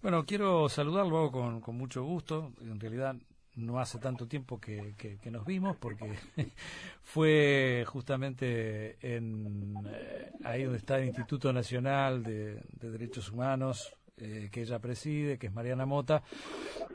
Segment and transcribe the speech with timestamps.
[0.00, 2.52] Bueno, quiero saludarlo con, con mucho gusto.
[2.60, 3.16] En realidad
[3.56, 6.14] no hace tanto tiempo que, nos vimos porque
[7.02, 14.62] fue justamente en eh, ahí donde está el Instituto Nacional de Derechos Humanos eh, que
[14.62, 16.22] ella preside, que es Mariana Mota,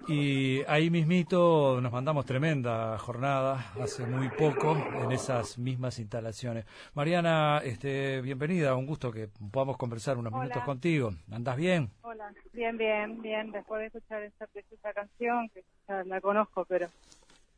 [0.08, 6.66] y ahí mismito nos mandamos tremenda jornada hace muy poco en esas mismas instalaciones.
[6.94, 11.12] Mariana, este, bienvenida, un gusto que podamos conversar unos minutos contigo.
[11.32, 11.90] ¿Andás bien?
[12.02, 16.90] Hola, bien, bien, bien, después de escuchar esta preciosa canción, que ya la conozco, pero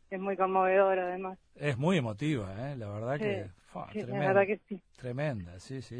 [0.09, 1.39] es muy conmovedora además.
[1.55, 2.75] Es muy emotiva, ¿eh?
[2.75, 3.49] la verdad que,
[3.91, 4.81] tremenda, la verdad que sí.
[4.97, 5.97] Tremenda, sí, sí,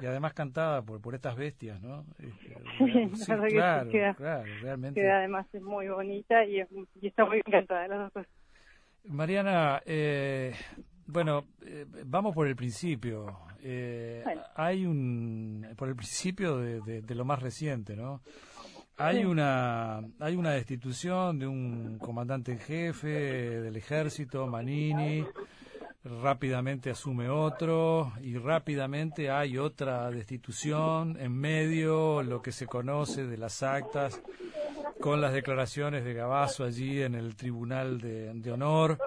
[0.00, 2.04] Y además cantada por, por estas bestias, ¿no?
[3.14, 5.10] Sí, claro, claro, realmente.
[5.10, 6.60] además es muy bonita y,
[7.02, 8.32] está muy encantada las dos cosas.
[9.04, 10.54] Mariana, eh,
[11.06, 13.38] bueno, eh, vamos por el principio.
[13.60, 14.22] Eh,
[14.54, 18.22] Hay un, por el principio de, de lo más reciente, ¿no?
[19.00, 23.08] Hay una, hay una destitución de un comandante en jefe
[23.60, 25.24] del ejército, Manini,
[26.02, 33.38] rápidamente asume otro y rápidamente hay otra destitución en medio, lo que se conoce de
[33.38, 34.20] las actas,
[35.00, 38.98] con las declaraciones de Gabazo allí en el Tribunal de, Honor.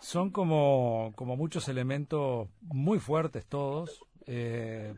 [0.00, 4.00] Son como, como muchos elementos muy fuertes todos.
[4.26, 4.94] Eh,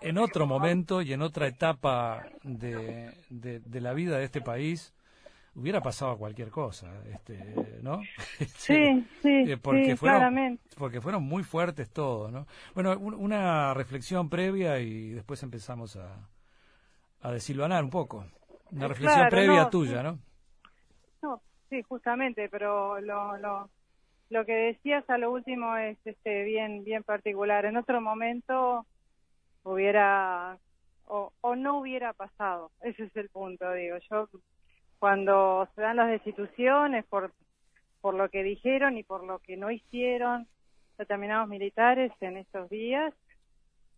[0.00, 4.94] en, otro momento y en otra etapa de, de, la vida de este país
[5.54, 8.00] hubiera pasado cualquier cosa, este, ¿no?
[8.56, 10.62] Sí, sí, eh, porque fueron, claramente.
[10.76, 12.46] Porque fueron muy fuertes todos, ¿no?
[12.74, 16.28] Bueno, una reflexión previa y después empezamos a,
[17.22, 18.26] a desilvanar un poco.
[18.70, 20.18] Una reflexión previa tuya, ¿no?
[21.22, 21.40] No,
[21.70, 23.70] sí, justamente, pero lo, lo,
[24.30, 27.64] lo que decías a lo último es este bien bien particular.
[27.66, 28.86] En otro momento
[29.64, 30.58] hubiera
[31.06, 32.70] o, no hubiera pasado.
[32.80, 33.96] Ese es el punto, digo.
[34.10, 34.28] Yo
[34.98, 37.32] cuando se dan las destituciones por
[38.00, 40.46] por lo que dijeron y por lo que no hicieron
[40.98, 43.14] determinados militares en estos días,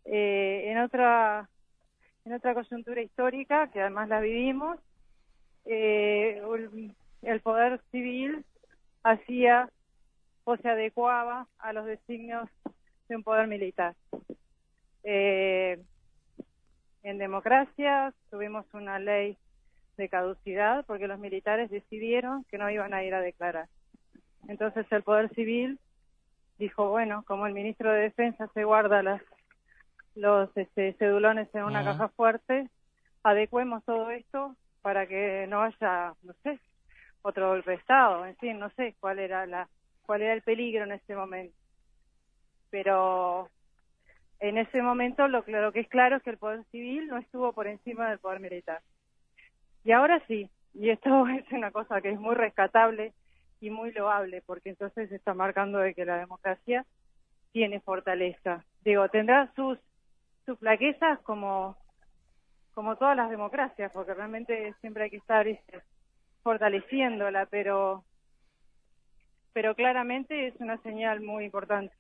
[0.05, 1.49] eh, en otra
[2.25, 4.79] en otra coyuntura histórica que además la vivimos,
[5.65, 6.41] eh,
[7.23, 8.45] el poder civil
[9.03, 9.69] hacía
[10.45, 12.49] o se adecuaba a los designios
[13.09, 13.97] de un poder militar.
[15.09, 15.81] Eh,
[17.05, 19.39] en democracia tuvimos una ley
[19.97, 23.69] de caducidad porque los militares decidieron que no iban a ir a declarar.
[24.49, 25.79] Entonces el Poder Civil
[26.59, 29.23] dijo, bueno, como el ministro de Defensa se guarda las,
[30.17, 32.69] los este, cedulones en una caja fuerte,
[33.23, 36.59] adecuemos todo esto para que no haya, no sé,
[37.23, 39.69] otro golpe de Estado, en fin, no sé cuál era la
[40.03, 41.57] cuál era el peligro en ese momento.
[42.71, 43.51] Pero
[44.41, 47.53] en ese momento lo, lo que es claro es que el poder civil no estuvo
[47.53, 48.81] por encima del poder militar.
[49.85, 53.13] Y ahora sí, y esto es una cosa que es muy rescatable
[53.61, 56.85] y muy loable, porque entonces se está marcando de que la democracia
[57.53, 58.65] tiene fortaleza.
[58.85, 59.79] Digo, tendrá sus,
[60.45, 61.77] sus flaquezas como,
[62.75, 65.81] como todas las democracias, porque realmente siempre hay que estar este,
[66.43, 68.05] fortaleciéndola, pero,
[69.55, 71.95] pero claramente es una señal muy importante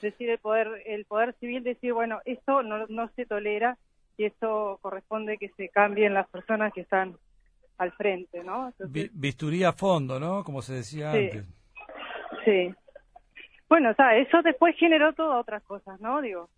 [0.00, 3.76] decir el poder el poder civil decir bueno esto no, no se tolera
[4.16, 7.16] y esto corresponde que se cambien las personas que están
[7.78, 8.72] al frente no
[9.12, 11.46] bisturía a fondo no como se decía antes.
[12.44, 12.74] Sí.
[13.68, 16.48] Bueno o sea eso después generó todas otras cosas no digo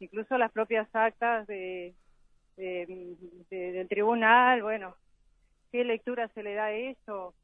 [0.00, 1.94] incluso las propias actas de,
[2.56, 4.94] del tribunal bueno
[5.70, 7.34] qué lectura se le da a eso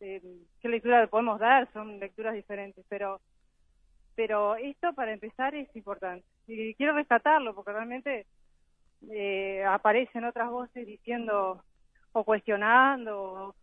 [0.00, 0.22] eh,
[0.60, 3.20] qué lectura le podemos dar son lecturas diferentes pero
[4.18, 6.26] pero esto para empezar es importante.
[6.48, 8.26] Y quiero rescatarlo porque realmente
[9.12, 11.62] eh, aparecen otras voces diciendo
[12.10, 13.54] o cuestionando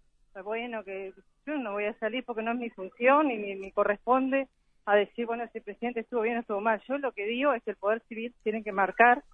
[0.46, 1.12] bueno que
[1.46, 4.48] yo no voy a salir porque no es mi función y ni me corresponde
[4.86, 6.82] a decir bueno si el presidente estuvo bien o estuvo mal.
[6.88, 9.26] Yo lo que digo es que el poder civil tiene que marcar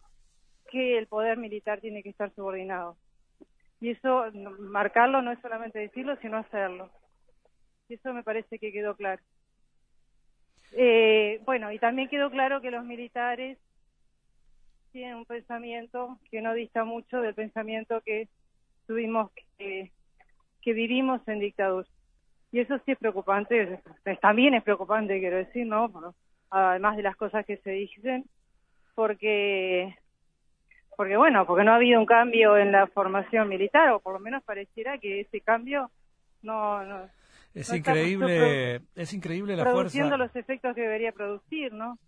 [0.71, 2.97] que el poder militar tiene que estar subordinado.
[3.79, 4.25] Y eso
[4.57, 6.89] marcarlo no es solamente decirlo sino hacerlo.
[7.89, 9.21] Y eso me parece que quedó claro
[10.71, 13.57] eh, bueno, y también quedó claro que los militares
[14.91, 18.27] tienen un pensamiento que no dista mucho del pensamiento que
[18.87, 19.91] tuvimos que,
[20.61, 21.87] que vivimos en dictadura.
[22.51, 23.79] Y eso sí es preocupante,
[24.21, 26.13] también es preocupante, quiero decir, ¿no?
[26.49, 28.25] Además de las cosas que se dicen,
[28.93, 29.95] porque,
[30.97, 34.19] porque bueno, porque no ha habido un cambio en la formación militar, o por lo
[34.19, 35.89] menos pareciera que ese cambio
[36.41, 37.09] no, no
[37.53, 41.99] es increíble, es increíble la produciendo los efectos que debería producir, ¿no?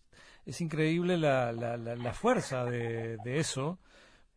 [0.45, 3.79] Es increíble la, la, la, fuerza de, de eso,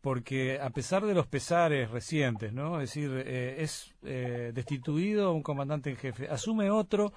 [0.00, 2.80] porque a pesar de los pesares recientes, ¿no?
[2.80, 7.12] Es decir, eh, es eh, destituido un comandante en jefe, asume otro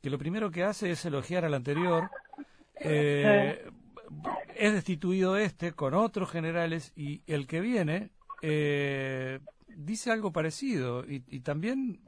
[0.00, 2.10] que lo primero que hace es elogiar al anterior,
[2.76, 3.68] eh,
[4.54, 8.10] es destituido este con otros generales y el que viene
[9.78, 12.00] dice algo parecido y, también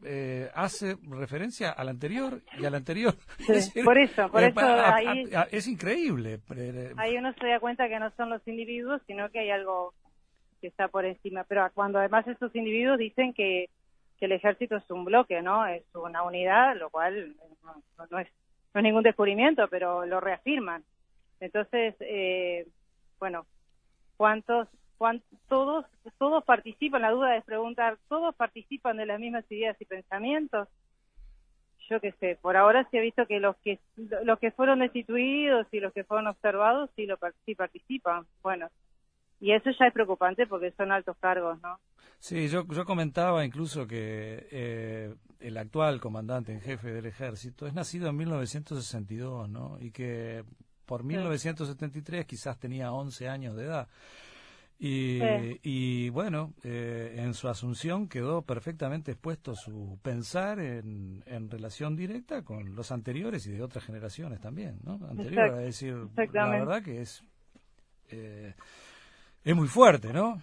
[0.55, 3.15] hace referencia al anterior y al anterior.
[3.85, 6.41] por eso, por eso ahí, es increíble.
[6.97, 9.95] Ahí uno se da cuenta que no son los individuos, sino que hay algo
[10.61, 11.45] que está por encima.
[11.45, 13.71] Pero cuando además estos individuos dicen que,
[14.19, 15.67] que el ejército es un bloque, ¿no?
[15.67, 17.35] Es una unidad, lo cual
[18.11, 18.29] no, es,
[18.75, 20.85] no es ningún descubrimiento, pero lo reafirman.
[21.41, 22.67] Entonces, eh,
[23.19, 23.47] bueno,
[24.17, 24.69] ¿cuántos,
[25.01, 25.87] cuántos, todos,
[26.19, 30.69] todos participan, la duda es preguntar, ¿todos participan de las mismas ideas y pensamientos?
[31.89, 35.67] Yo qué sé, por ahora se ha visto que los que los que fueron destituidos
[35.73, 38.27] y los que fueron observados sí, lo, sí participan.
[38.43, 38.69] Bueno,
[39.41, 41.81] y eso ya es preocupante porque son altos cargos, ¿no?
[42.19, 47.73] Sí, yo, yo comentaba incluso que eh, el actual comandante en jefe del ejército es
[47.73, 49.79] nacido en 1962, ¿no?
[49.81, 50.45] Y que
[50.85, 53.89] por 1973 quizás tenía 11 años de edad.
[54.83, 55.21] Y,
[55.63, 62.43] y bueno, eh, en su asunción quedó perfectamente expuesto su pensar en, en, relación directa
[62.43, 64.99] con los anteriores y de otras generaciones también, ¿no?
[65.07, 65.97] Anterior, es decir,
[66.33, 67.23] la verdad que es...
[68.09, 68.55] Eh,
[69.45, 70.41] es muy fuerte, ¿no?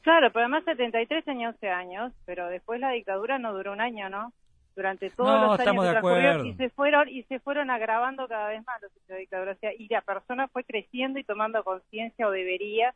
[0.00, 4.08] Claro, pero además 73 tenía 11 años, pero después la dictadura no duró un año,
[4.08, 4.32] ¿no?
[4.74, 8.64] Durante todos los años que transcurrió y se fueron y se fueron agravando cada vez
[8.66, 12.26] más los hechos de dictadura, o sea, y la persona fue creciendo y tomando conciencia
[12.26, 12.94] o debería,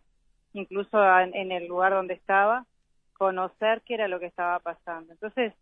[0.52, 2.66] incluso en, el lugar donde estaba,
[3.14, 5.12] conocer qué era lo que estaba pasando.
[5.12, 5.52] Entonces,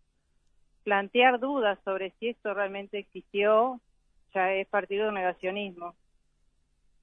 [0.85, 3.81] plantear dudas sobre si esto realmente existió
[4.35, 5.95] ya es partido de negacionismo.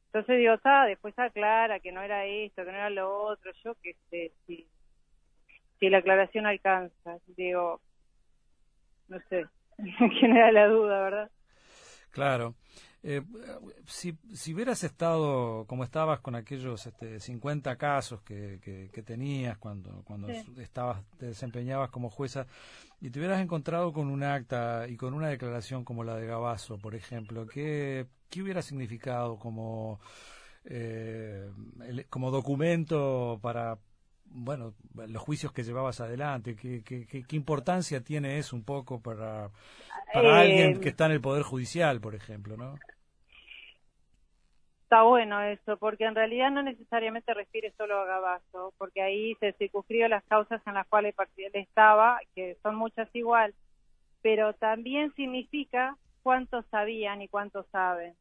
[0.07, 3.75] Entonces digo, ah, después aclara que no era esto, que no era lo otro, yo
[3.81, 4.65] qué sé, si,
[5.79, 7.81] si la aclaración alcanza, digo,
[9.09, 9.45] no sé,
[10.19, 11.31] quién era la duda, ¿verdad?
[12.11, 12.55] Claro.
[13.07, 13.21] Eh,
[13.85, 18.59] si, si hubieras estado como estabas con aquellos este, 50 casos que,
[18.91, 22.47] que, tenías cuando, cuando estabas, te desempeñabas como jueza
[22.99, 26.79] y te hubieras encontrado con un acta y con una declaración como la de Gabazo,
[26.79, 29.99] por ejemplo, ¿qué, qué hubiera significado como,
[30.63, 31.47] eh,
[32.09, 33.77] como documento para
[34.27, 39.51] bueno, los juicios que llevabas adelante, ¿qué, qué, qué, importancia tiene eso un poco para,
[40.11, 42.75] para alguien eh, que está en el Poder Judicial, por ejemplo, ¿no?
[44.85, 49.53] Está bueno eso, porque en realidad no necesariamente refiere solo a Gabazo, porque ahí se
[49.53, 53.55] circunscribió las causas en las cuales él estaba, que son muchas igual,
[54.21, 58.13] pero también significa cuántos sabían y cuántos saben.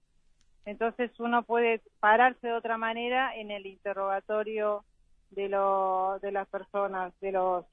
[0.64, 4.86] Entonces uno puede pararse de otra manera en el interrogatorio
[5.32, 7.66] de, lo, de las personas, de los,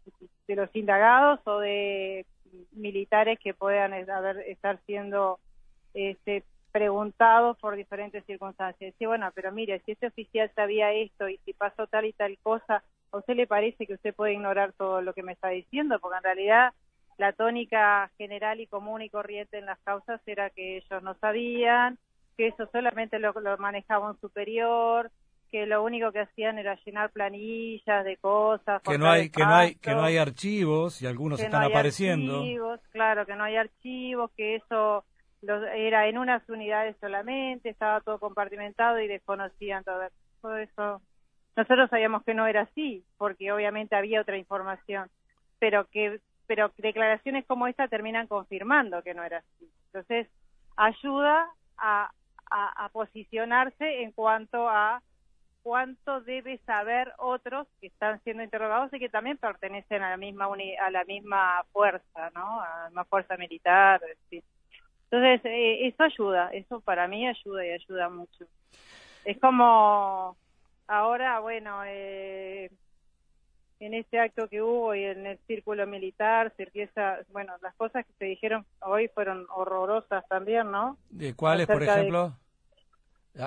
[0.47, 2.25] de los indagados o de
[2.73, 5.39] militares que puedan haber, estar siendo
[5.93, 8.93] este, preguntado por diferentes circunstancias.
[8.97, 12.37] Sí, bueno, pero mire, si este oficial sabía esto y si pasó tal y tal
[12.41, 15.99] cosa, ¿a usted le parece que usted puede ignorar todo lo que me está diciendo?
[15.99, 16.73] Porque en realidad
[17.17, 21.97] la tónica general y común y corriente en las causas era que ellos no sabían,
[22.37, 25.11] que eso solamente lo, manejaba un superior,
[25.51, 29.53] que lo único que hacían era llenar planillas de cosas que no hay que no
[29.53, 34.31] hay que no hay archivos y algunos están apareciendo archivos, claro que no hay archivos
[34.37, 35.03] que eso
[35.41, 40.01] era en unas unidades solamente, estaba todo compartimentado y desconocían todo,
[40.41, 41.01] todo eso.
[41.55, 45.09] Nosotros sabíamos que no era así, porque obviamente había otra información,
[45.59, 49.71] pero que pero declaraciones como esta terminan confirmando que no era así.
[49.85, 50.27] Entonces,
[50.75, 52.11] ayuda a,
[52.49, 55.01] a, posicionarse en cuanto a
[55.63, 60.49] cuánto debe saber otros que están siendo interrogados y que también pertenecen a la misma
[60.81, 62.59] a la misma fuerza, ¿no?
[62.59, 64.01] A la misma fuerza militar,
[65.11, 68.45] entonces, eh, eso ayuda, eso para mí ayuda y ayuda mucho.
[69.25, 70.37] Es como
[70.87, 72.71] ahora, bueno, eh,
[73.81, 78.05] en este acto que hubo y en el círculo militar se empieza, bueno, las cosas
[78.05, 80.97] que se dijeron hoy fueron horrorosas también, ¿no?
[81.09, 82.33] ¿De cuáles, por ejemplo?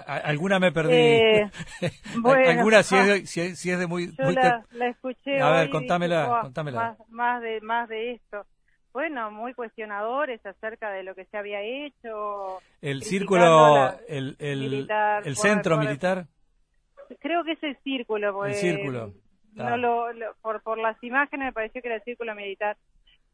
[0.07, 0.93] ¿Alguna me perdí?
[0.95, 1.51] Eh,
[2.21, 4.15] bueno, ¿Alguna si es, de, si, es, de muy...
[4.19, 6.79] Yo la, escuché A ver, contámela, contámela.
[6.79, 8.45] Más, más, de, más de esto
[8.95, 12.61] bueno, muy cuestionadores acerca de lo que se había hecho.
[12.81, 14.89] El círculo, el, el,
[15.25, 16.27] el centro militar.
[17.19, 18.45] Creo que es el círculo.
[18.47, 19.13] el círculo.
[19.53, 20.07] No lo,
[20.41, 22.77] por, por las imágenes me pareció que era el círculo militar.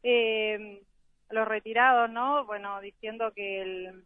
[0.02, 0.83] Eh,
[1.29, 2.47] los retirados, ¿no?
[2.47, 4.05] Bueno, diciendo que el,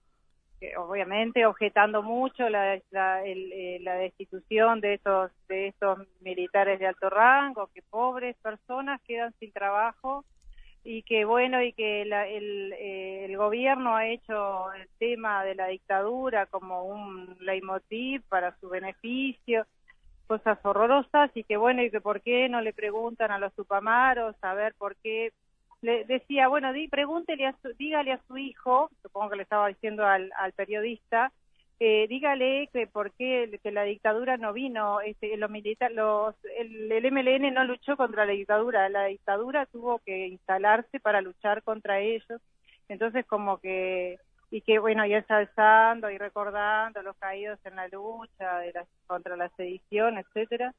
[0.76, 7.08] obviamente objetando mucho la, la, eh, la, destitución de estos de estos militares de alto
[7.10, 10.24] rango, que pobres personas quedan sin trabajo
[10.84, 15.68] y que bueno y que el, eh, el gobierno ha hecho el tema de la
[15.68, 19.66] dictadura como un leitmotiv para su beneficio
[20.26, 24.36] cosas horrorosas y que bueno y que por qué no le preguntan a los tupamaros
[24.42, 25.32] a ver por qué.
[25.82, 30.06] Le decía, bueno, di, pregúntele a dígale a su hijo, supongo que le estaba diciendo
[30.06, 31.30] al periodista,
[31.80, 36.90] eh, dígale que por qué que la dictadura no vino, este, los militar, los, el,
[36.92, 42.00] el, MLN no luchó contra la dictadura, la dictadura tuvo que instalarse para luchar contra
[42.00, 42.40] ellos,
[42.88, 44.18] entonces como que
[44.50, 49.36] y que bueno, y ensalzando y recordando los caídos en la lucha de la, contra
[49.36, 50.72] la sedición, etcétera.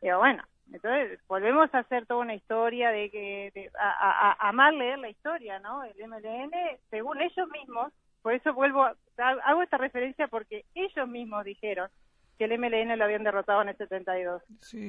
[0.00, 4.98] Pero bueno, entonces, volvemos a hacer toda una historia de que, a, a, amar leer
[4.98, 5.84] la historia, ¿no?
[5.84, 6.52] El MLN,
[6.88, 7.92] según ellos mismos,
[8.24, 8.86] por eso vuelvo,
[9.18, 11.90] hago esta referencia porque ellos mismos dijeron
[12.38, 14.42] que el MLN lo habían derrotado en el 72.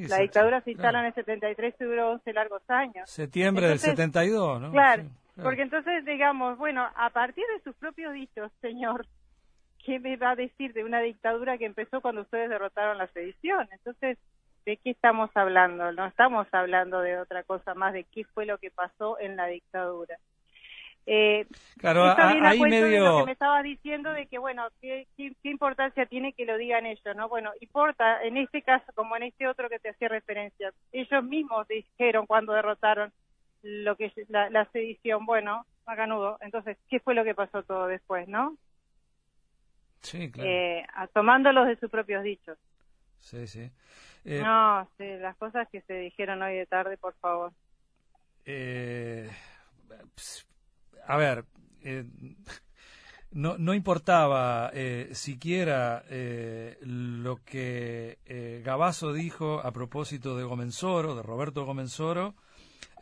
[0.09, 3.09] la dictadura se instala en el 73 y duró 11 largos años.
[3.09, 4.71] Septiembre del 72, ¿no?
[4.71, 5.03] Claro,
[5.43, 9.05] porque entonces digamos, bueno, a partir de sus propios dichos, señor,
[9.85, 13.67] ¿qué me va a decir de una dictadura que empezó cuando ustedes derrotaron la sedición?
[13.69, 14.17] Entonces,
[14.65, 15.91] ¿de qué estamos hablando?
[15.91, 19.47] No estamos hablando de otra cosa más de qué fue lo que pasó en la
[19.47, 20.17] dictadura.
[21.07, 21.45] Eh,
[21.77, 23.05] claro, ahí medio...
[23.05, 26.87] lo que me estabas diciendo de que, bueno, ¿qué, ¿qué, importancia tiene que lo digan
[26.87, 27.29] ellos, ¿no?
[27.29, 31.67] Bueno, importa, en este caso, como en este otro que te hacía referencia, ellos mismos
[31.67, 33.13] dijeron cuando derrotaron
[33.61, 38.27] lo que la, la sedición, bueno, Macanudo, entonces, ¿qué fue lo que pasó todo después,
[38.27, 38.57] no?
[40.01, 40.49] Sí, claro.
[40.49, 42.57] Eh, tomándolos de sus propios dichos.
[43.19, 43.71] Sí, sí.
[44.23, 47.53] Eh, no, sí, las cosas que se dijeron hoy de tarde, por favor.
[48.45, 49.29] Eh,
[51.07, 51.45] a ver,
[51.81, 52.05] eh,
[53.31, 61.15] no, no importaba eh, siquiera eh, lo que eh, Gabazo dijo a propósito de Gomenzoro,
[61.15, 62.35] de Roberto Gomenzoro,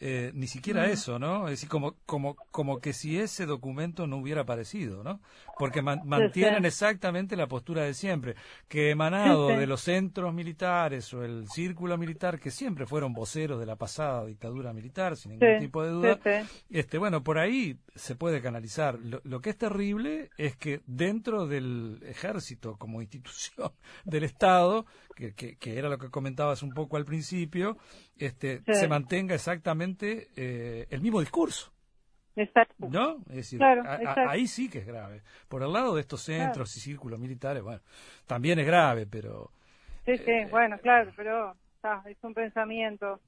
[0.05, 1.45] eh, ni siquiera eso, ¿no?
[1.47, 5.21] Es decir, como, como, como que si ese documento no hubiera aparecido, ¿no?
[5.57, 8.35] Porque mantienen exactamente la postura de siempre,
[8.67, 13.65] que emanado de los centros militares o el círculo militar, que siempre fueron voceros de
[13.65, 16.19] la pasada dictadura militar, sin ningún tipo de duda,
[16.69, 18.99] este, bueno, por ahí se puede canalizar.
[18.99, 23.71] Lo, lo que es terrible es que dentro del ejército como institución
[24.03, 27.77] del Estado, que, que, que era lo que comentabas un poco al principio,
[28.17, 31.71] este, se mantenga exactamente eh, el mismo discurso.
[32.35, 32.87] Exacto.
[32.89, 33.17] ¿No?
[33.29, 35.21] Es decir, ahí sí que es grave.
[35.47, 37.81] Por el lado de estos centros y círculos militares, bueno,
[38.25, 39.51] también es grave, pero...
[40.05, 41.55] Sí, sí, eh, bueno, claro, pero
[42.05, 43.19] es un pensamiento.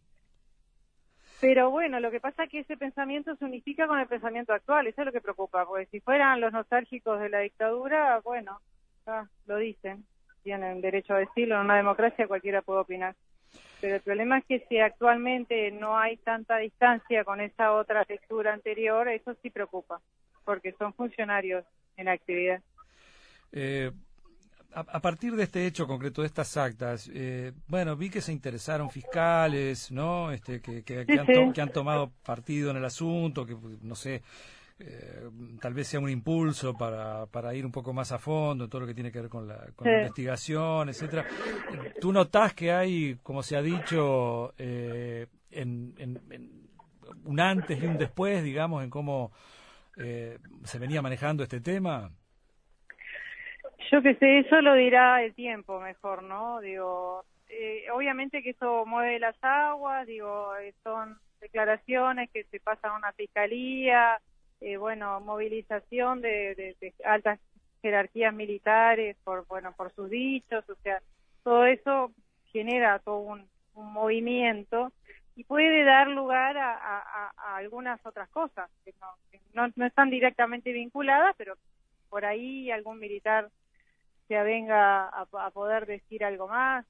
[1.40, 4.88] Pero bueno, lo que pasa es que ese pensamiento se unifica con el pensamiento actual,
[4.88, 8.60] eso es lo que preocupa, porque si fueran los nostálgicos de la dictadura, bueno,
[9.46, 10.06] lo dicen,
[10.44, 13.16] tienen derecho a decirlo, en una democracia cualquiera puede opinar
[13.82, 18.54] pero el problema es que si actualmente no hay tanta distancia con esa otra lectura
[18.54, 20.02] anterior, eso sí preocupa,
[20.44, 21.66] porque son funcionarios
[21.98, 22.62] en actividad.
[23.52, 23.92] Eh,
[24.74, 28.90] a, partir de este hecho concreto, de estas actas, eh, bueno, vi que se interesaron
[28.90, 30.32] fiscales, ¿no?
[30.32, 34.22] Este, que, que, han, que han tomado partido en el asunto, que no sé,
[34.78, 35.30] eh,
[35.62, 38.82] tal vez sea un impulso para, para ir un poco más a fondo en todo
[38.82, 41.26] lo que tiene que ver con la, investigación, etcétera.
[42.02, 46.20] ¿Tú notas que hay, como se ha dicho, eh, en,
[47.24, 49.32] un antes y un después, digamos, en cómo
[49.98, 52.12] eh, se venía manejando este tema?
[53.90, 56.60] Yo que sé, eso lo dirá el tiempo mejor, ¿no?
[56.60, 57.24] Digo,
[57.94, 60.52] obviamente que eso mueve las aguas, digo,
[60.84, 64.20] son declaraciones que se pasan a una fiscalía,
[64.66, 67.40] eh, bueno, movilización de, altas
[67.84, 71.04] jerarquías militares por, bueno, por sus dichos, o sea,
[71.44, 72.12] todo eso
[72.52, 74.92] genera todo un, movimiento
[75.36, 78.94] y puede dar lugar a, algunas otras cosas que,
[79.54, 81.56] no, no, están directamente vinculadas, pero
[82.10, 83.50] por ahí algún militar
[84.28, 86.88] se avenga a, poder decir algo más.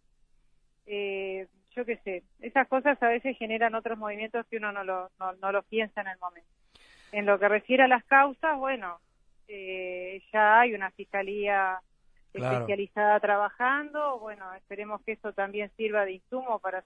[0.86, 5.10] Eh, yo qué sé, esas cosas a veces generan otros movimientos que uno no lo,
[5.20, 6.65] no, no lo piensa en el momento.
[7.16, 9.00] En lo que refiere a las causas, bueno,
[9.48, 11.80] eh, ya hay una fiscalía
[12.34, 16.84] especializada trabajando, bueno, esperemos que eso también sirva de insumo para,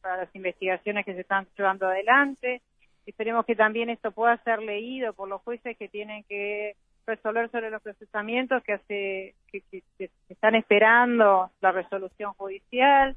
[0.00, 2.62] para las investigaciones que se están llevando adelante,
[3.06, 6.74] esperemos que también esto pueda ser leído por los jueces que tienen que
[7.06, 13.14] resolver sobre los procesamientos que hace que, están esperando la resolución judicial.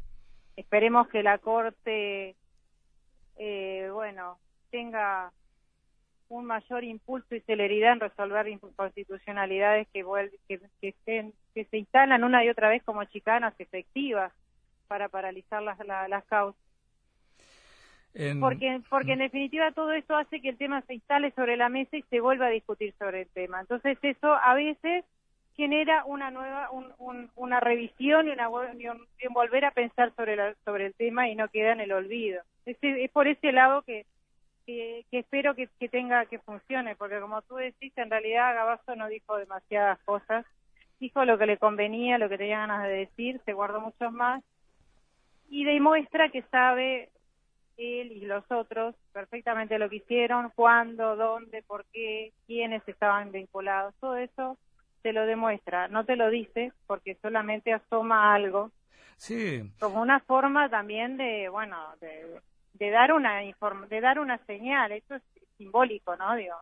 [0.56, 2.36] Esperemos que la corte
[3.38, 4.38] eh, bueno
[4.70, 5.32] tenga
[6.30, 10.06] un mayor impulso y celeridad en resolver inconstitucionalidades que,
[10.48, 14.32] que, que, que se instalan una y otra vez como chicanas efectivas
[14.88, 16.62] para paralizar las, las causas.
[18.40, 21.98] Porque, porque en definitiva todo esto hace que el tema se instale sobre la mesa
[21.98, 23.62] y se vuelva a discutir sobre el tema.
[23.62, 25.06] Entonces eso a veces
[25.56, 26.70] genera una nueva
[27.36, 31.74] una revisión y una y volver a pensar sobre sobre el tema y no queda
[31.74, 34.06] en el olvido es, es por ese lado que
[34.68, 39.08] que, espero que, que, tenga que funcione porque como tú decís en realidad Gabazo no
[39.08, 40.46] dijo demasiadas cosas
[41.00, 44.44] dijo lo que le convenía lo que tenía ganas de decir se guardó muchos más
[45.50, 47.10] y demuestra que sabe
[47.78, 53.94] él y los otros perfectamente lo que hicieron, cuándo, dónde, por qué, quiénes estaban vinculados,
[54.00, 54.58] todo eso
[55.04, 58.72] te lo demuestra, no te lo dice porque solamente asoma algo.
[59.18, 59.72] Sí.
[59.80, 62.40] Como una forma también de, bueno, de,
[62.78, 65.24] de dar una de dar una señal, eso es
[65.58, 66.36] simbólico, ¿no?
[66.36, 66.56] Digo,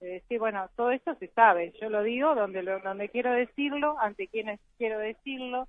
[0.00, 3.98] de decir, bueno, todo esto se sabe, yo lo digo donde lo, donde quiero decirlo,
[4.00, 5.68] ante quienes quiero decirlo,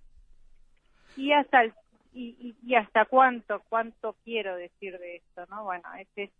[1.15, 1.73] y hasta el,
[2.13, 5.63] y, y, hasta cuánto cuánto quiero decir de esto, ¿no?
[5.63, 6.31] Bueno, este es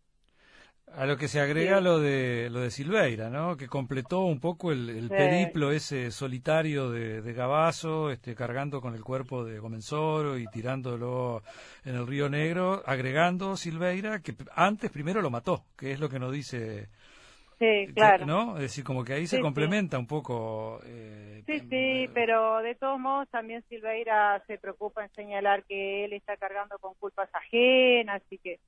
[0.95, 3.57] a lo que se agrega lo de lo de Silveira, ¿no?
[3.57, 9.03] Que completó un poco el, periplo ese solitario de, de Gabazo, este, cargando con el
[9.03, 11.41] cuerpo de Gomenzoro y tirándolo
[11.83, 16.19] en el Río Negro, agregando Silveira que antes primero lo mató, que es lo que
[16.19, 16.89] nos dice.
[17.57, 18.25] Sí, claro.
[18.25, 18.55] ¿No?
[18.57, 20.79] Es decir, como que ahí se complementa un poco.
[20.85, 26.13] Eh, sí, sí, pero de todos modos también Silveira se preocupa en señalar que él
[26.13, 28.59] está cargando con culpas ajenas y que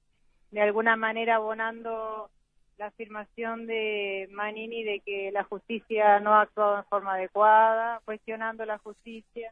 [0.56, 2.30] de alguna manera abonando
[2.78, 8.66] la afirmación de Manini de que la justicia no ha actuado en forma adecuada, cuestionando
[8.66, 9.52] la justicia.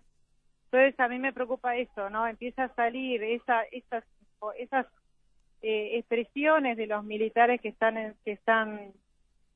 [0.65, 2.25] Entonces a mí me preocupa eso, ¿no?
[2.25, 4.05] Empieza a salir esa, esas,
[4.57, 4.85] esas
[5.61, 8.93] eh, expresiones de los militares que están que están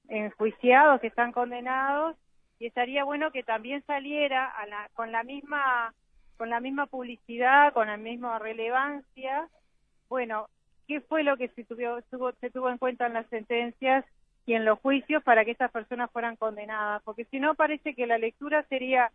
[0.09, 2.17] enjuiciados, que están condenados,
[2.59, 5.93] y estaría bueno que también saliera a la, con la misma
[6.35, 9.47] con la misma publicidad, con la misma relevancia,
[10.09, 10.47] bueno,
[10.87, 14.05] qué fue lo que se tuvo, se tuvo en cuenta en las sentencias
[14.45, 18.07] y en los juicios para que estas personas fueran condenadas, porque si no parece que
[18.07, 19.11] la lectura sería,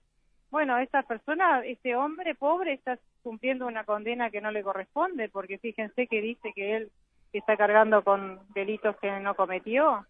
[0.51, 5.59] bueno, esta persona, este hombre pobre está cumpliendo una condena que no le corresponde, porque
[5.59, 6.91] fíjense que dice que él
[7.33, 10.07] está cargando con delitos que no cometió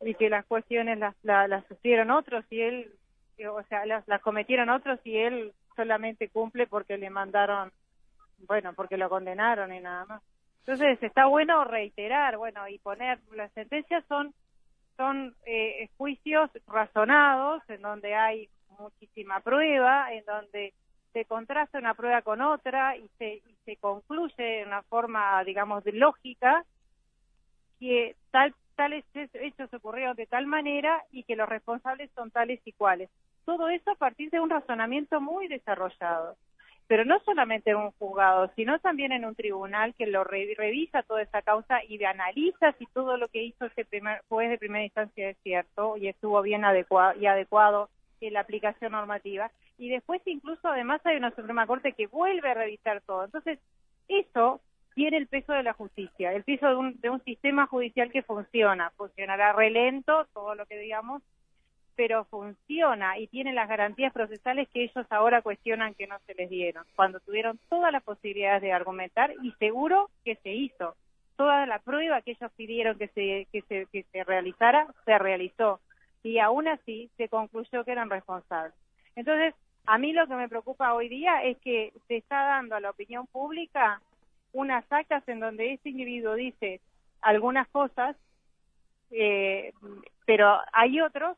[0.00, 2.92] y que las cuestiones las, las, sufrieron otros y él,
[3.50, 7.72] o sea, las, las cometieron otros y él solamente cumple porque le mandaron,
[8.46, 10.22] bueno, porque lo condenaron y nada más.
[10.70, 14.32] Entonces está bueno reiterar, bueno, y poner las sentencias son
[14.96, 20.72] son eh, juicios razonados en donde hay muchísima prueba, en donde
[21.12, 25.82] se contrasta una prueba con otra y se, y se concluye de una forma, digamos,
[25.86, 26.64] lógica
[27.80, 32.70] que tal, tales hechos ocurrieron de tal manera y que los responsables son tales y
[32.74, 33.10] cuales.
[33.44, 36.36] Todo eso a partir de un razonamiento muy desarrollado
[36.90, 41.22] pero no solamente en un juzgado, sino también en un tribunal que lo revisa toda
[41.22, 45.30] esa causa y analiza si todo lo que hizo ese primer juez de primera instancia
[45.30, 49.52] es cierto y estuvo bien adecuado y adecuado en la aplicación normativa.
[49.78, 53.24] Y después incluso además hay una Suprema Corte que vuelve a revisar todo.
[53.24, 53.60] Entonces,
[54.08, 54.60] eso
[54.96, 58.24] tiene el peso de la justicia, el peso de un, de un sistema judicial que
[58.24, 58.90] funciona.
[58.96, 61.22] Funcionará relento, todo lo que digamos,
[61.96, 66.48] pero funciona y tiene las garantías procesales que ellos ahora cuestionan que no se les
[66.48, 70.94] dieron, cuando tuvieron todas las posibilidades de argumentar y seguro que se hizo.
[71.36, 75.80] Toda la prueba que ellos pidieron que se, que se, que se realizara, se realizó.
[76.22, 78.74] Y aún así se concluyó que eran responsables.
[79.16, 79.54] Entonces,
[79.86, 82.90] a mí lo que me preocupa hoy día es que se está dando a la
[82.90, 84.00] opinión pública
[84.52, 86.80] unas actas en donde este individuo dice
[87.22, 88.16] algunas cosas,
[89.10, 89.72] eh,
[90.26, 91.36] pero hay otros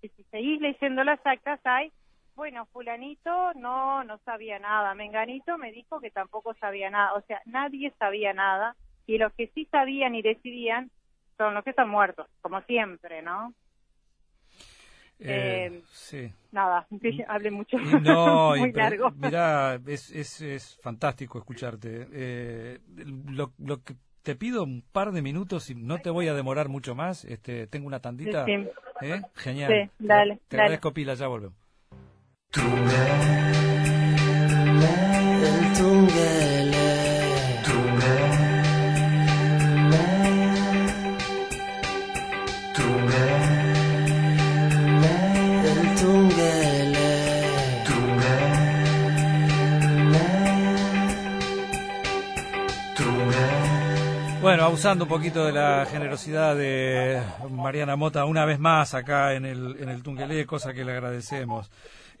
[0.00, 1.92] que si seguís leyendo las actas hay,
[2.34, 7.40] bueno, fulanito no, no sabía nada, menganito me dijo que tampoco sabía nada, o sea,
[7.44, 10.90] nadie sabía nada y los que sí sabían y decidían
[11.36, 13.54] son los que están muertos, como siempre, ¿no?
[15.18, 16.32] Eh, eh sí.
[16.52, 16.86] Nada,
[17.28, 17.76] hablé mucho.
[17.78, 19.10] No, muy largo.
[19.10, 22.08] Mira, es, es, es fantástico escucharte.
[22.12, 22.78] Eh,
[23.26, 26.68] lo, lo que te pido un par de minutos y no te voy a demorar
[26.68, 27.24] mucho más.
[27.24, 28.46] Este, tengo una tandita.
[28.48, 29.22] ¿Eh?
[29.34, 29.72] Genial.
[29.72, 30.40] Sí, dale.
[30.48, 31.58] Te, agradezco, Pila, ya volvemos.
[54.70, 59.76] Abusando un poquito de la generosidad de Mariana Mota una vez más acá en el,
[59.80, 61.68] en el Tungelé, cosa que le agradecemos.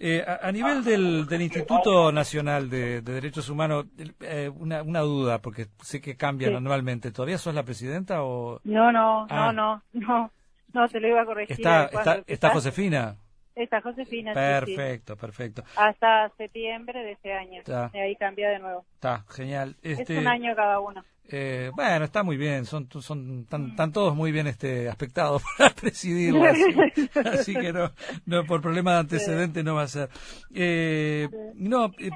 [0.00, 3.86] Eh, a, nivel del, del, Instituto Nacional de, Derechos Humanos,
[4.20, 7.12] eh, una, una, duda, porque sé que cambian anualmente.
[7.12, 8.60] ¿Todavía sos la presidenta o...?
[8.64, 9.52] No, no, no, ah.
[9.52, 10.32] no, no,
[10.72, 11.56] no, te lo iba a corregir.
[11.56, 13.14] ¿Está, está, está Josefina?
[13.54, 14.32] Está Josefina.
[14.32, 15.64] Perfecto, perfecto.
[15.76, 17.62] Hasta septiembre de este año.
[17.92, 18.84] Y ahí cambia de nuevo.
[18.94, 19.76] Está, genial.
[19.82, 21.04] Este, es un año cada uno.
[21.32, 25.72] Eh, bueno, está muy bien, son, son tan, tan todos muy bien este aspectados para
[25.72, 26.42] presidirlo,
[27.24, 27.92] así, que no,
[28.26, 30.08] no, por problema de antecedente no va a ser.
[30.52, 32.10] Eh, no, eh,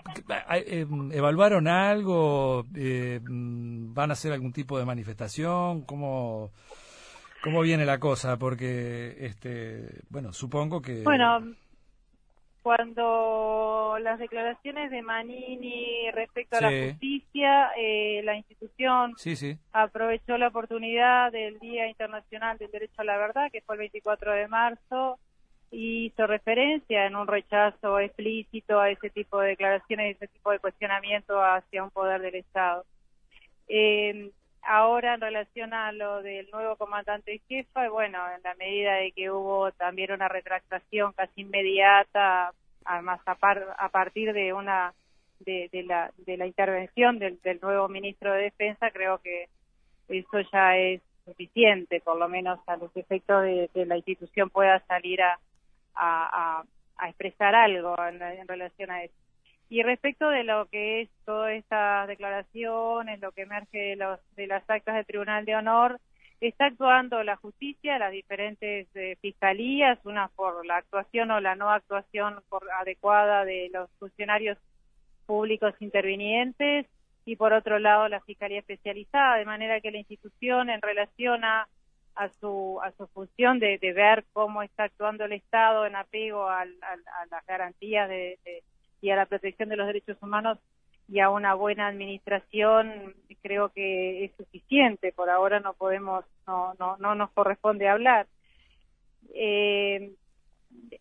[0.51, 2.67] eh, ¿evaluaron algo?
[2.73, 5.83] ¿Van a hacer algún tipo de manifestación?
[5.83, 6.51] ¿Cómo,
[7.45, 8.39] cómo viene la cosa?
[8.39, 11.03] Porque, este, bueno, supongo que...
[11.03, 11.55] Bueno,
[12.63, 19.15] cuando las declaraciones de Manini respecto a la justicia, eh, la institución
[19.73, 24.33] aprovechó la oportunidad del Día Internacional del Derecho a la Verdad, que fue el 24
[24.33, 25.19] de marzo,
[25.71, 30.51] y hizo referencia en un rechazo explícito a ese tipo de declaraciones y ese tipo
[30.51, 32.87] de cuestionamiento hacia un poder del Estado.
[33.69, 34.31] Eh,
[34.67, 39.31] ahora, en relación a lo del nuevo comandante jefa, bueno, en la medida de que
[39.31, 42.53] hubo también una retractación casi inmediata,
[42.85, 43.37] además a,
[43.79, 44.95] a partir de una
[45.41, 49.49] de, la, de la intervención del, nuevo ministro de Defensa, creo que
[50.09, 54.81] eso ya es suficiente, por lo menos a los efectos de que la institución pueda
[54.87, 55.39] salir a,
[55.95, 56.65] a,
[57.09, 59.15] expresar algo en, en relación a eso.
[59.69, 64.47] Y respecto de lo que es todas estas declaraciones, lo que emerge de, los, de
[64.47, 66.01] las actas del Tribunal de Honor,
[66.41, 71.71] está actuando la justicia, las diferentes eh, fiscalías, una por la actuación o la no
[71.71, 72.41] actuación
[72.81, 74.59] adecuada de los funcionarios
[75.27, 76.87] públicos intervinientes
[77.25, 81.67] y por otro lado la fiscalía especializada, de manera que la institución en relación a,
[82.15, 86.65] a su a su función de, ver cómo está actuando el Estado en apego a,
[86.67, 88.39] las garantías de,
[89.05, 90.59] y a la protección de los derechos humanos
[91.09, 95.13] y a una buena administración creo que es suficiente.
[95.13, 98.27] Por ahora no podemos no no no nos corresponde hablar.
[99.35, 100.15] Eh,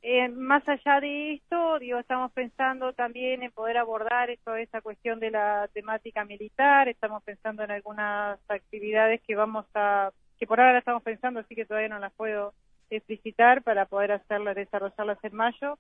[0.01, 5.21] eh, más allá de esto digo estamos pensando también en poder abordar toda esta cuestión
[5.21, 6.89] de la temática militar.
[6.89, 11.65] Estamos pensando en algunas actividades que vamos a que por ahora estamos pensando así que
[11.65, 12.53] todavía no las puedo
[12.89, 15.79] explicitar para poder hacerlas desarrollarlas en mayo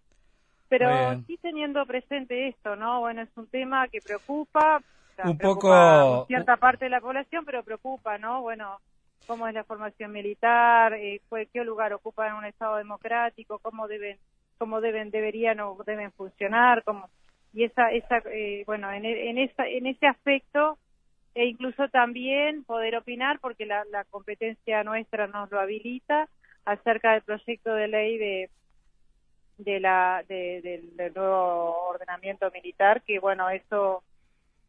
[0.77, 3.01] pero sí teniendo presente esto, ¿no?
[3.01, 4.81] Bueno, es un tema que preocupa,
[5.23, 8.41] un poco cierta parte de la población, pero preocupa, ¿no?
[8.41, 8.79] Bueno,
[9.27, 14.17] cómo es la formación militar, eh, qué lugar ocupa en un Estado democrático, cómo deben,
[14.57, 17.07] cómo deben, deberían o deben funcionar, cómo
[17.53, 20.79] y esa, esa, eh, bueno, en, en esa, en ese aspecto
[21.35, 26.27] e incluso también poder opinar porque la, la competencia nuestra nos lo habilita
[26.65, 28.49] acerca del proyecto de ley de
[29.57, 34.03] de la del nuevo ordenamiento militar que bueno eso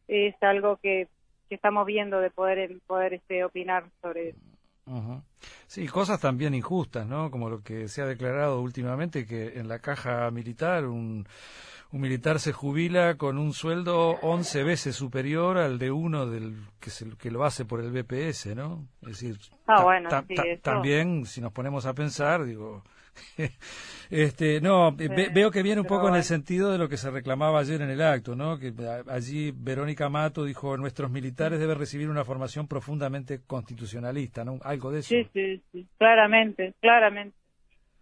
[0.09, 1.09] es algo que,
[1.49, 4.39] que estamos viendo de poder poder este opinar sobre eso.
[5.67, 7.31] Sí, cosas también injustas, ¿no?
[7.31, 11.27] Como lo que se ha declarado últimamente, que en la caja militar un,
[11.91, 16.91] un militar se jubila con un sueldo 11 veces superior al de uno del que,
[16.91, 18.87] se, que lo hace por el BPS, ¿no?
[19.03, 20.11] Es decir, ah, bueno,
[20.63, 22.83] también, si nos ponemos a pensar, digo,
[24.11, 27.61] este, no, veo que viene un poco en el sentido de lo que se reclamaba
[27.61, 28.59] ayer en el acto, ¿no?
[28.59, 28.73] Que
[29.09, 34.59] allí Verónica Mato dijo, nuestros militares deben recibir una formación profundamente constitucionalista, ¿no?
[34.63, 35.09] Algo de eso.
[35.09, 37.37] Sí, sí, sí, claramente, claramente.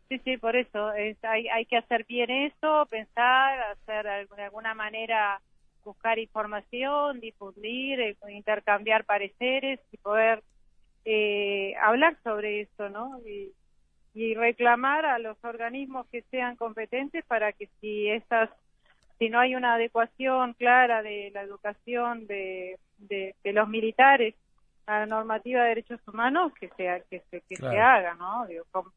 [0.09, 4.75] Sí, sí, por eso es, hay, hay que hacer bien eso, pensar, hacer de alguna
[4.75, 5.41] manera
[5.85, 10.43] buscar información, difundir, eh, intercambiar pareceres y poder
[11.05, 13.19] eh, hablar sobre eso, ¿no?
[13.27, 13.53] Y,
[14.15, 18.51] y reclamar a los organismos que sean competentes para que si estas
[19.19, 24.35] si no hay una adecuación clara de la educación de, de, los militares
[24.87, 28.47] a la normativa de derechos humanos que sea que se que se haga no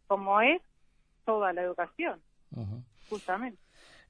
[0.08, 0.62] como, es
[1.26, 2.20] toda la educación
[3.10, 3.65] justamente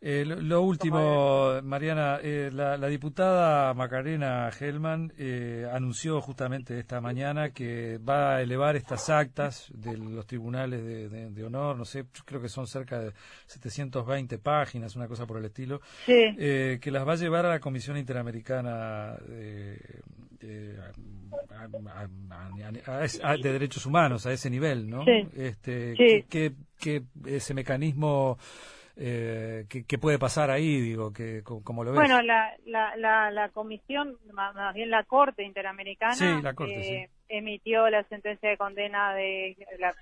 [0.07, 7.97] eh, lo, último, Mariana, eh, la, diputada Macarena Hellman eh, anunció justamente esta mañana que
[7.97, 12.67] va a elevar estas actas de los tribunales de, honor, no sé, creo que son
[12.67, 13.13] cerca de
[13.47, 17.97] 720 páginas, una cosa por el estilo, que las va a llevar a la Comisión
[17.97, 19.79] Interamericana de,
[23.41, 25.03] Derechos Humanos, a ese nivel, ¿no?
[25.35, 25.95] Este,
[26.29, 28.37] que, que ese mecanismo
[28.97, 31.99] eh, ¿qué, puede pasar ahí, digo, que como lo ves?
[31.99, 38.03] Bueno, la, la, la, comisión, más bien la Corte Interamericana, la corte, eh, emitió la
[38.03, 39.93] sentencia de condena de, la,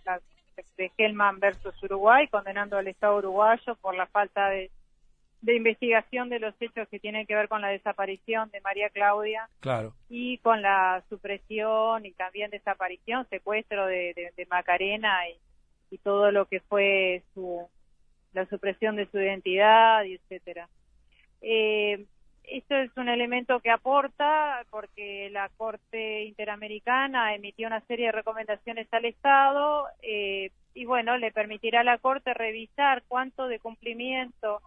[0.78, 4.70] de Hellman versus Uruguay, condenando al Estado uruguayo por la falta de,
[5.42, 9.94] investigación de los hechos que tienen que ver con la desaparición de María Claudia claro.
[10.08, 16.60] y con la supresión y también desaparición, secuestro de, Macarena y, y, todo lo que
[16.62, 17.68] fue su
[18.34, 20.68] la supresión de su identidad y etcétera.
[21.42, 22.06] Eh,
[22.44, 28.88] esto es un elemento que aporta porque la Corte Interamericana emitió una serie de recomendaciones
[28.92, 34.62] al Estado eh, y bueno, le permitirá a la Corte revisar cuánto de cumplimiento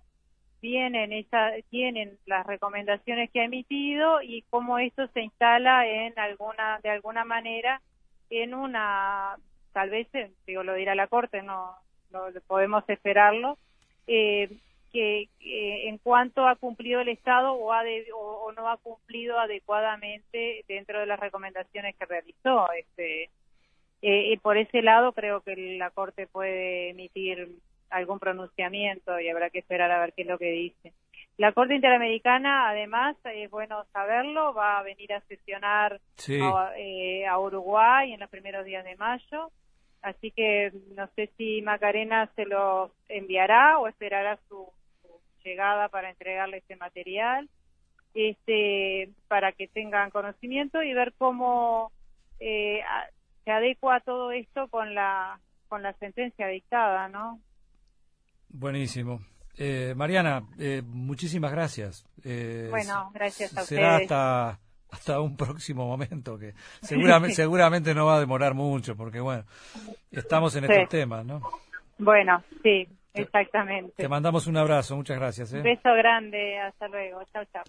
[0.61, 6.81] tienen, esa, tienen las recomendaciones que ha emitido y cómo esto se instala en alguna,
[6.83, 7.83] de alguna manera
[8.31, 9.37] en una,
[9.73, 10.09] tal vez,
[10.47, 11.77] digo, lo dirá la Corte, no,
[12.13, 13.59] no podemos esperarlo,
[14.07, 14.51] eh,
[14.93, 17.83] que en cuanto ha cumplido el Estado o, ha
[18.15, 22.67] o, no ha cumplido adecuadamente dentro de las recomendaciones que realizó.
[22.73, 23.31] Este,
[24.03, 27.49] eh, y por ese lado creo que la Corte puede emitir
[27.91, 30.93] algún pronunciamiento y habrá que esperar a ver qué es lo que dice.
[31.39, 37.39] La Corte Interamericana, además, es bueno saberlo, va a venir a sesionar a, eh, a
[37.39, 39.51] Uruguay en los primeros días de mayo
[40.03, 44.69] así que no sé si Macarena se los enviará o esperará su,
[45.45, 47.49] llegada para entregarle este material,
[48.15, 51.93] este, para que tengan conocimiento y ver cómo
[52.41, 52.81] eh,
[53.45, 57.41] se adecua todo esto con la con la sentencia dictada, ¿no?
[58.49, 59.21] Buenísimo.
[59.59, 62.05] Eh, Mariana, eh, muchísimas gracias.
[62.71, 68.21] bueno, gracias a será Hasta, hasta un próximo momento que seguramente, seguramente no va a
[68.21, 69.45] demorar mucho porque, bueno,
[70.11, 71.43] estamos en estos temas, ¿no?
[71.99, 73.95] Bueno, sí, Exactamente.
[73.97, 75.53] Te mandamos un abrazo, muchas gracias.
[75.53, 75.59] ¿eh?
[75.59, 77.23] Un beso grande, hasta luego.
[77.33, 77.65] Chao, chao.